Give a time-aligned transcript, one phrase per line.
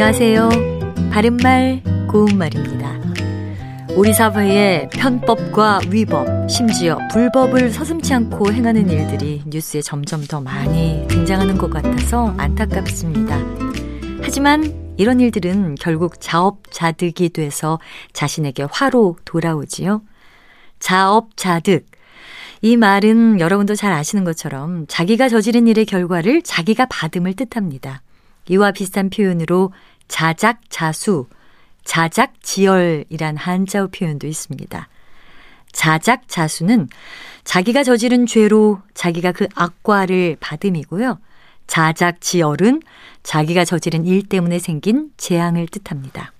[0.00, 0.48] 안녕하세요.
[1.10, 3.00] 바른말, 고운말입니다.
[3.96, 11.58] 우리 사회에 편법과 위법, 심지어 불법을 서슴지 않고 행하는 일들이 뉴스에 점점 더 많이 등장하는
[11.58, 13.40] 것 같아서 안타깝습니다.
[14.22, 17.80] 하지만 이런 일들은 결국 자업자득이 돼서
[18.12, 20.02] 자신에게 화로 돌아오지요.
[20.78, 21.86] 자업자득.
[22.62, 28.02] 이 말은 여러분도 잘 아시는 것처럼 자기가 저지른 일의 결과를 자기가 받음을 뜻합니다.
[28.48, 29.72] 이와 비슷한 표현으로
[30.08, 31.26] 자작자수,
[31.84, 34.88] 자작지열이란 한자어 표현도 있습니다.
[35.72, 36.88] 자작자수는
[37.44, 41.18] 자기가 저지른 죄로 자기가 그 악과를 받음이고요.
[41.66, 42.82] 자작지열은
[43.22, 46.32] 자기가 저지른 일 때문에 생긴 재앙을 뜻합니다.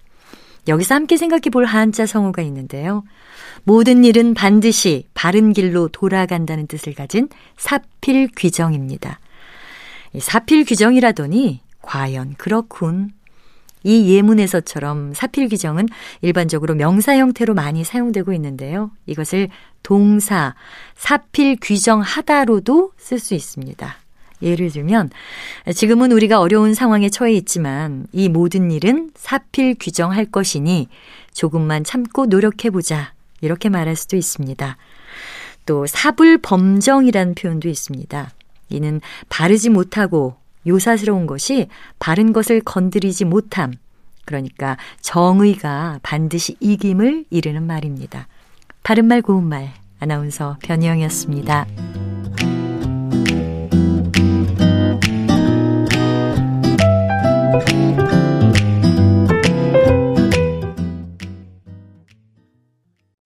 [0.66, 3.04] 여기서 함께 생각해 볼 한자 성어가 있는데요.
[3.64, 9.18] 모든 일은 반드시 바른 길로 돌아간다는 뜻을 가진 사필귀정입니다.
[10.18, 13.12] 사필귀정이라더니 과연 그렇군.
[13.84, 15.88] 이 예문에서처럼 사필귀정은
[16.23, 18.90] 일반적으로 명사 형태로 많이 사용되고 있는데요.
[19.07, 19.48] 이것을
[19.82, 20.54] 동사
[20.96, 23.96] 사필귀정하다로도 쓸 수 있습니다.
[24.43, 25.10] 예를 들면
[25.74, 30.88] 지금은 우리가 어려운 상황에 처해 있지만 이 모든 일은 사필 규정할 것이니
[31.32, 33.12] 조금만 참고 노력해 보자.
[33.40, 34.76] 이렇게 말할 수도 있습니다.
[35.66, 38.30] 또 사불 범정이라는 표현도 있습니다.
[38.71, 43.74] 이는 바르지 못하고 요사스러운 것이 바른 것을 건드리지 못함.
[44.24, 48.28] 그러니까 정의가 반드시 이김을 이르는 말입니다.
[48.82, 51.66] 바른말 고운말 아나운서 변희영이었습니다.